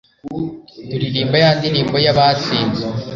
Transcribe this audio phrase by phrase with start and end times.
[0.89, 2.83] turirimba ya ndirimbo y'abatsinze